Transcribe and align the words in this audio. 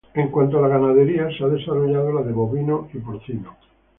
En 0.15 0.29
cuanto 0.29 0.57
a 0.57 0.61
la 0.61 0.67
ganadería, 0.67 1.29
se 1.37 1.43
ha 1.43 1.47
desarrollado 1.47 2.11
la 2.11 2.23
de 2.23 2.33
bovinos 2.33 2.87
y 2.91 2.97
porcinos. 2.97 3.53